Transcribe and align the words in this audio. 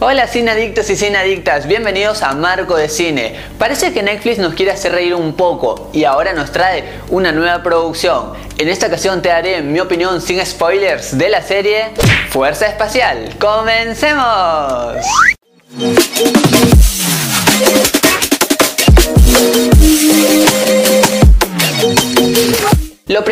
Hola 0.00 0.28
cineadictos 0.28 0.88
y 0.90 0.96
cineadictas, 0.96 1.66
bienvenidos 1.66 2.22
a 2.22 2.32
Marco 2.32 2.76
de 2.76 2.88
Cine. 2.88 3.34
Parece 3.58 3.92
que 3.92 4.00
Netflix 4.00 4.38
nos 4.38 4.54
quiere 4.54 4.70
hacer 4.70 4.92
reír 4.92 5.12
un 5.12 5.34
poco 5.34 5.90
y 5.92 6.04
ahora 6.04 6.32
nos 6.34 6.52
trae 6.52 6.84
una 7.08 7.32
nueva 7.32 7.64
producción. 7.64 8.34
En 8.58 8.68
esta 8.68 8.86
ocasión 8.86 9.22
te 9.22 9.30
daré 9.30 9.60
mi 9.60 9.80
opinión 9.80 10.20
sin 10.20 10.38
spoilers 10.46 11.18
de 11.18 11.28
la 11.28 11.42
serie 11.42 11.86
Fuerza 12.30 12.68
Espacial. 12.68 13.34
¡Comencemos! 13.40 15.04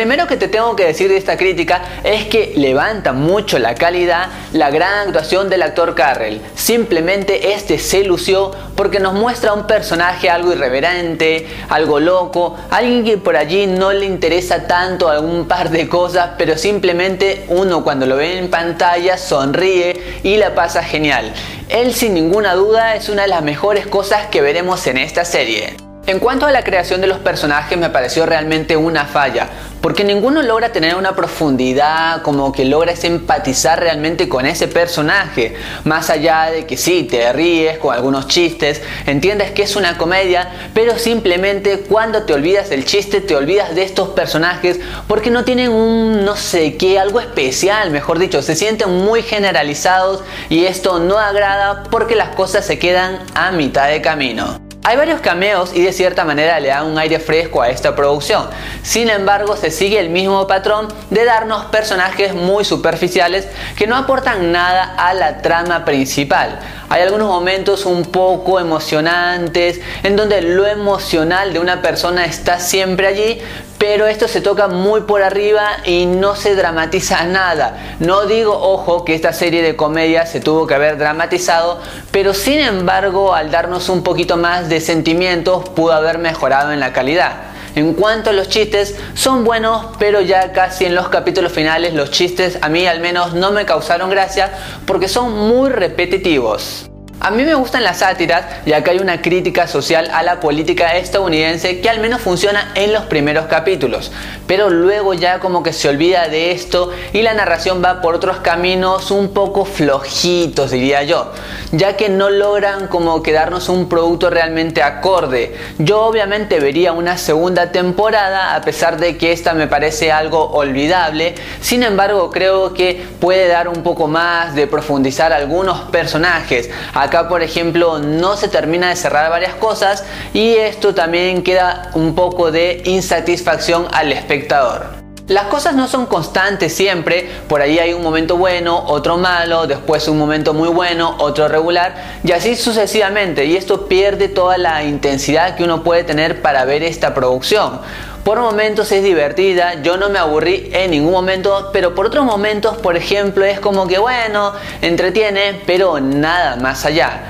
Primero 0.07 0.25
que 0.25 0.37
te 0.37 0.47
tengo 0.47 0.73
que 0.73 0.85
decir 0.85 1.09
de 1.09 1.17
esta 1.17 1.35
crítica 1.35 1.81
es 2.01 2.27
que 2.27 2.53
levanta 2.55 3.11
mucho 3.11 3.59
la 3.59 3.75
calidad 3.75 4.29
la 4.53 4.69
gran 4.69 5.07
actuación 5.07 5.49
del 5.49 5.63
actor 5.63 5.95
Carrell. 5.95 6.39
Simplemente 6.55 7.51
este 7.51 7.77
se 7.77 8.05
lució 8.05 8.51
porque 8.77 9.01
nos 9.01 9.15
muestra 9.15 9.51
un 9.51 9.67
personaje 9.67 10.29
algo 10.29 10.53
irreverente, 10.53 11.45
algo 11.67 11.99
loco, 11.99 12.55
alguien 12.69 13.03
que 13.03 13.17
por 13.17 13.35
allí 13.35 13.67
no 13.67 13.91
le 13.91 14.05
interesa 14.05 14.65
tanto 14.65 15.09
algún 15.09 15.45
par 15.45 15.71
de 15.71 15.89
cosas, 15.89 16.29
pero 16.37 16.57
simplemente 16.57 17.43
uno 17.49 17.83
cuando 17.83 18.05
lo 18.05 18.15
ve 18.15 18.37
en 18.37 18.49
pantalla 18.49 19.17
sonríe 19.17 20.21
y 20.23 20.37
la 20.37 20.55
pasa 20.55 20.83
genial. 20.83 21.33
Él 21.67 21.93
sin 21.93 22.13
ninguna 22.13 22.53
duda 22.53 22.95
es 22.95 23.09
una 23.09 23.23
de 23.23 23.27
las 23.27 23.43
mejores 23.43 23.87
cosas 23.87 24.27
que 24.27 24.39
veremos 24.39 24.87
en 24.87 24.99
esta 24.99 25.25
serie. 25.25 25.86
En 26.07 26.19
cuanto 26.19 26.45
a 26.45 26.53
la 26.53 26.63
creación 26.63 27.01
de 27.01 27.07
los 27.07 27.19
personajes 27.19 27.77
me 27.77 27.89
pareció 27.89 28.25
realmente 28.25 28.77
una 28.77 29.03
falla, 29.03 29.49
porque 29.81 30.05
ninguno 30.05 30.41
logra 30.41 30.71
tener 30.71 30.95
una 30.95 31.17
profundidad, 31.17 32.21
como 32.21 32.53
que 32.53 32.63
logras 32.63 33.03
empatizar 33.03 33.81
realmente 33.81 34.29
con 34.29 34.45
ese 34.45 34.69
personaje, 34.69 35.55
más 35.83 36.09
allá 36.09 36.49
de 36.49 36.65
que 36.65 36.77
sí, 36.77 37.03
te 37.03 37.33
ríes 37.33 37.77
con 37.79 37.93
algunos 37.93 38.29
chistes, 38.29 38.81
entiendes 39.05 39.51
que 39.51 39.63
es 39.63 39.75
una 39.75 39.97
comedia, 39.97 40.47
pero 40.73 40.97
simplemente 40.97 41.79
cuando 41.79 42.23
te 42.23 42.33
olvidas 42.33 42.69
del 42.69 42.85
chiste, 42.85 43.19
te 43.19 43.35
olvidas 43.35 43.75
de 43.75 43.83
estos 43.83 44.07
personajes, 44.07 44.79
porque 45.09 45.29
no 45.29 45.43
tienen 45.43 45.73
un 45.73 46.23
no 46.23 46.37
sé 46.37 46.77
qué, 46.77 46.99
algo 46.99 47.19
especial, 47.19 47.91
mejor 47.91 48.17
dicho, 48.17 48.41
se 48.41 48.55
sienten 48.55 48.91
muy 49.03 49.23
generalizados 49.23 50.23
y 50.47 50.67
esto 50.67 50.99
no 50.99 51.19
agrada 51.19 51.83
porque 51.91 52.15
las 52.15 52.29
cosas 52.29 52.65
se 52.65 52.79
quedan 52.79 53.19
a 53.35 53.51
mitad 53.51 53.89
de 53.89 54.01
camino. 54.01 54.66
Hay 54.87 54.95
varios 54.95 55.19
cameos 55.19 55.71
y 55.75 55.81
de 55.81 55.91
cierta 55.91 56.23
manera 56.23 56.61
le 56.61 56.69
dan 56.69 56.85
un 56.85 56.97
aire 56.97 57.19
fresco 57.19 57.61
a 57.61 57.67
esta 57.67 57.93
producción. 57.93 58.47
Sin 58.83 59.09
embargo, 59.09 59.57
se 59.57 59.69
sigue 59.69 59.99
el 59.99 60.09
mismo 60.09 60.47
patrón 60.47 60.87
de 61.09 61.25
darnos 61.25 61.65
personajes 61.65 62.33
muy 62.33 62.63
superficiales 62.63 63.49
que 63.75 63.85
no 63.85 63.97
aportan 63.97 64.53
nada 64.53 64.95
a 64.97 65.13
la 65.13 65.41
trama 65.41 65.83
principal. 65.83 66.57
Hay 66.87 67.01
algunos 67.01 67.27
momentos 67.27 67.85
un 67.85 68.05
poco 68.05 68.61
emocionantes 68.61 69.81
en 70.03 70.15
donde 70.15 70.41
lo 70.41 70.65
emocional 70.65 71.51
de 71.51 71.59
una 71.59 71.81
persona 71.81 72.23
está 72.23 72.61
siempre 72.61 73.07
allí, 73.07 73.41
pero 73.77 74.07
esto 74.07 74.27
se 74.27 74.41
toca 74.41 74.67
muy 74.67 75.01
por 75.01 75.21
arriba 75.21 75.77
y 75.85 76.05
no 76.05 76.35
se 76.35 76.55
dramatiza 76.55 77.23
nada. 77.25 77.95
No 77.99 78.25
digo, 78.25 78.57
ojo, 78.57 79.05
que 79.05 79.13
esta 79.13 79.33
serie 79.33 79.61
de 79.61 79.75
comedia 79.75 80.25
se 80.25 80.39
tuvo 80.39 80.65
que 80.65 80.73
haber 80.73 80.97
dramatizado, 80.97 81.79
pero 82.11 82.33
sin 82.33 82.59
embargo, 82.59 83.33
al 83.33 83.51
darnos 83.51 83.89
un 83.89 84.03
poquito 84.03 84.37
más 84.37 84.69
de 84.69 84.81
sentimientos, 84.81 85.69
pudo 85.69 85.93
haber 85.93 86.17
mejorado 86.17 86.71
en 86.71 86.79
la 86.79 86.93
calidad. 86.93 87.33
En 87.75 87.93
cuanto 87.93 88.31
a 88.31 88.33
los 88.33 88.49
chistes, 88.49 88.95
son 89.13 89.43
buenos, 89.43 89.85
pero 89.99 90.21
ya 90.21 90.51
casi 90.51 90.85
en 90.85 90.95
los 90.95 91.09
capítulos 91.09 91.51
finales 91.51 91.93
los 91.93 92.09
chistes 92.09 92.57
a 92.61 92.69
mí 92.69 92.87
al 92.87 93.01
menos 93.01 93.35
no 93.35 93.51
me 93.51 93.65
causaron 93.65 94.09
gracia 94.09 94.51
porque 94.87 95.07
son 95.07 95.31
muy 95.33 95.69
repetitivos. 95.69 96.89
A 97.19 97.31
mí 97.31 97.43
me 97.43 97.55
gustan 97.55 97.83
las 97.83 97.97
sátiras 97.97 98.45
y 98.67 98.73
acá 98.73 98.91
hay 98.91 98.99
una 98.99 99.23
crítica 99.23 99.67
social 99.67 100.07
a 100.13 100.21
la 100.21 100.39
política 100.39 100.97
estadounidense 100.97 101.81
que 101.81 101.89
al 101.89 101.99
menos 101.99 102.21
funciona 102.21 102.71
en 102.75 102.93
los 102.93 103.05
primeros 103.05 103.47
capítulos, 103.47 104.11
pero 104.45 104.69
luego 104.69 105.15
ya 105.15 105.39
como 105.39 105.63
que 105.63 105.73
se 105.73 105.89
olvida 105.89 106.27
de 106.27 106.51
esto 106.51 106.91
y 107.13 107.23
la 107.23 107.33
narración 107.33 107.83
va 107.83 108.01
por 108.01 108.13
otros 108.13 108.37
caminos 108.37 109.09
un 109.09 109.33
poco 109.33 109.65
flojitos 109.65 110.69
diría 110.69 111.01
yo, 111.03 111.31
ya 111.71 111.97
que 111.97 112.07
no 112.07 112.29
logran 112.29 112.87
como 112.87 113.23
quedarnos 113.23 113.67
un 113.67 113.89
producto 113.89 114.29
realmente 114.29 114.83
acorde. 114.83 115.55
Yo 115.79 116.03
obviamente 116.03 116.59
vería 116.59 116.93
una 116.93 117.17
segunda 117.17 117.71
temporada 117.71 118.55
a 118.55 118.61
pesar 118.61 118.97
de 118.99 119.17
que 119.17 119.31
esta 119.31 119.55
me 119.55 119.65
parece 119.65 120.11
algo 120.11 120.51
olvidable, 120.51 121.33
sin 121.61 121.81
embargo 121.81 122.29
creo 122.29 122.75
que 122.75 123.03
puede 123.19 123.47
dar 123.47 123.69
un 123.69 123.81
poco 123.81 124.07
más 124.07 124.53
de 124.53 124.67
profundizar 124.67 125.33
algunos 125.33 125.81
personajes. 125.89 126.69
Acá, 127.07 127.29
por 127.29 127.41
ejemplo, 127.41 127.99
no 127.99 128.35
se 128.35 128.49
termina 128.49 128.89
de 128.89 128.97
cerrar 128.97 129.29
varias 129.29 129.55
cosas 129.55 130.03
y 130.33 130.55
esto 130.55 130.93
también 130.93 131.41
queda 131.41 131.89
un 131.93 132.15
poco 132.15 132.51
de 132.51 132.81
insatisfacción 132.83 133.87
al 133.93 134.11
espectador. 134.11 134.87
Las 135.29 135.45
cosas 135.45 135.73
no 135.73 135.87
son 135.87 136.05
constantes 136.05 136.73
siempre, 136.73 137.29
por 137.47 137.61
ahí 137.61 137.79
hay 137.79 137.93
un 137.93 138.03
momento 138.03 138.35
bueno, 138.35 138.83
otro 138.87 139.17
malo, 139.17 139.67
después 139.67 140.05
un 140.09 140.17
momento 140.17 140.53
muy 140.53 140.67
bueno, 140.67 141.15
otro 141.19 141.47
regular 141.47 142.19
y 142.25 142.33
así 142.33 142.57
sucesivamente 142.57 143.45
y 143.45 143.55
esto 143.55 143.87
pierde 143.87 144.27
toda 144.27 144.57
la 144.57 144.83
intensidad 144.83 145.55
que 145.55 145.63
uno 145.63 145.83
puede 145.83 146.03
tener 146.03 146.41
para 146.41 146.65
ver 146.65 146.83
esta 146.83 147.13
producción. 147.13 147.79
Por 148.27 148.41
momentos 148.41 148.91
es 148.91 149.05
divertida, 149.05 149.81
yo 149.83 149.95
no 149.95 150.09
me 150.09 150.19
aburrí 150.19 150.69
en 150.73 150.91
ningún 150.91 151.13
momento, 151.13 151.69
pero 151.71 151.95
por 151.95 152.07
otros 152.07 152.25
momentos, 152.25 152.75
por 152.75 152.97
ejemplo, 152.97 153.45
es 153.45 153.57
como 153.61 153.87
que 153.87 153.99
bueno, 153.99 154.51
entretiene, 154.81 155.61
pero 155.65 156.01
nada 156.01 156.57
más 156.57 156.83
allá. 156.83 157.21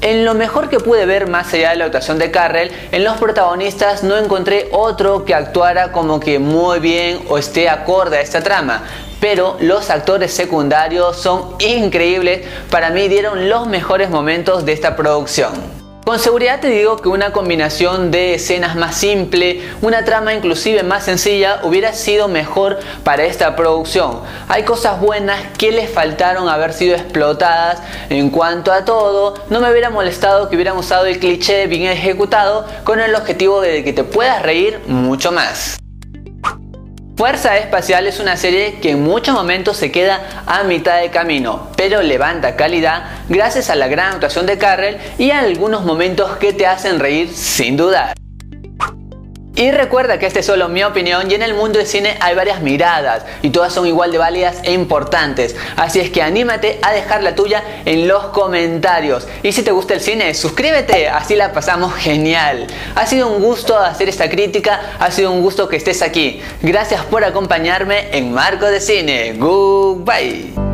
En 0.00 0.24
lo 0.24 0.32
mejor 0.32 0.70
que 0.70 0.80
pude 0.80 1.04
ver 1.04 1.28
más 1.28 1.52
allá 1.52 1.72
de 1.72 1.76
la 1.76 1.84
actuación 1.84 2.18
de 2.18 2.30
Carrell, 2.30 2.72
en 2.90 3.04
los 3.04 3.18
protagonistas 3.18 4.02
no 4.02 4.16
encontré 4.16 4.70
otro 4.72 5.26
que 5.26 5.34
actuara 5.34 5.92
como 5.92 6.20
que 6.20 6.38
muy 6.38 6.78
bien 6.78 7.20
o 7.28 7.36
esté 7.36 7.68
acorde 7.68 8.16
a 8.16 8.22
esta 8.22 8.40
trama. 8.40 8.82
Pero 9.20 9.58
los 9.60 9.90
actores 9.90 10.32
secundarios 10.32 11.18
son 11.18 11.56
increíbles, 11.58 12.46
para 12.70 12.88
mí 12.88 13.08
dieron 13.08 13.50
los 13.50 13.66
mejores 13.66 14.08
momentos 14.08 14.64
de 14.64 14.72
esta 14.72 14.96
producción. 14.96 15.75
Con 16.06 16.20
seguridad 16.20 16.60
te 16.60 16.68
digo 16.68 16.98
que 16.98 17.08
una 17.08 17.32
combinación 17.32 18.12
de 18.12 18.34
escenas 18.34 18.76
más 18.76 18.94
simple, 18.94 19.60
una 19.82 20.04
trama 20.04 20.32
inclusive 20.34 20.84
más 20.84 21.02
sencilla, 21.02 21.58
hubiera 21.64 21.94
sido 21.94 22.28
mejor 22.28 22.78
para 23.02 23.24
esta 23.24 23.56
producción. 23.56 24.20
Hay 24.46 24.62
cosas 24.62 25.00
buenas 25.00 25.42
que 25.58 25.72
les 25.72 25.90
faltaron 25.90 26.48
haber 26.48 26.74
sido 26.74 26.94
explotadas 26.94 27.82
en 28.08 28.30
cuanto 28.30 28.70
a 28.70 28.84
todo. 28.84 29.34
No 29.50 29.60
me 29.60 29.68
hubiera 29.68 29.90
molestado 29.90 30.48
que 30.48 30.54
hubieran 30.54 30.76
usado 30.76 31.06
el 31.06 31.18
cliché 31.18 31.66
bien 31.66 31.90
ejecutado 31.90 32.68
con 32.84 33.00
el 33.00 33.12
objetivo 33.16 33.60
de 33.60 33.82
que 33.82 33.92
te 33.92 34.04
puedas 34.04 34.42
reír 34.42 34.78
mucho 34.86 35.32
más. 35.32 35.76
Fuerza 37.16 37.56
Espacial 37.56 38.06
es 38.06 38.20
una 38.20 38.36
serie 38.36 38.74
que 38.74 38.90
en 38.90 39.02
muchos 39.02 39.34
momentos 39.34 39.78
se 39.78 39.90
queda 39.90 40.44
a 40.44 40.64
mitad 40.64 41.00
de 41.00 41.08
camino, 41.08 41.70
pero 41.74 42.02
levanta 42.02 42.56
calidad 42.56 43.04
gracias 43.30 43.70
a 43.70 43.74
la 43.74 43.88
gran 43.88 44.12
actuación 44.12 44.44
de 44.44 44.58
Carrell 44.58 44.98
y 45.16 45.30
a 45.30 45.40
algunos 45.40 45.82
momentos 45.82 46.36
que 46.36 46.52
te 46.52 46.66
hacen 46.66 47.00
reír 47.00 47.32
sin 47.32 47.78
dudar. 47.78 48.12
Y 49.56 49.70
recuerda 49.70 50.18
que 50.18 50.26
esta 50.26 50.40
es 50.40 50.46
solo 50.46 50.68
mi 50.68 50.84
opinión 50.84 51.30
y 51.30 51.34
en 51.34 51.42
el 51.42 51.54
mundo 51.54 51.78
del 51.78 51.88
cine 51.88 52.18
hay 52.20 52.34
varias 52.34 52.60
miradas 52.60 53.24
y 53.40 53.48
todas 53.48 53.72
son 53.72 53.86
igual 53.86 54.12
de 54.12 54.18
válidas 54.18 54.58
e 54.64 54.72
importantes. 54.72 55.56
Así 55.76 55.98
es 55.98 56.10
que 56.10 56.20
anímate 56.20 56.78
a 56.82 56.92
dejar 56.92 57.22
la 57.22 57.34
tuya 57.34 57.64
en 57.86 58.06
los 58.06 58.26
comentarios. 58.26 59.26
Y 59.42 59.52
si 59.52 59.62
te 59.62 59.70
gusta 59.70 59.94
el 59.94 60.02
cine, 60.02 60.34
suscríbete, 60.34 61.08
así 61.08 61.36
la 61.36 61.54
pasamos 61.54 61.94
genial. 61.94 62.66
Ha 62.94 63.06
sido 63.06 63.28
un 63.28 63.42
gusto 63.42 63.78
hacer 63.78 64.10
esta 64.10 64.28
crítica, 64.28 64.78
ha 64.98 65.10
sido 65.10 65.32
un 65.32 65.40
gusto 65.40 65.68
que 65.70 65.76
estés 65.76 66.02
aquí. 66.02 66.42
Gracias 66.60 67.02
por 67.06 67.24
acompañarme 67.24 68.14
en 68.16 68.34
Marco 68.34 68.66
de 68.66 68.80
Cine. 68.82 69.36
Goodbye. 69.38 70.65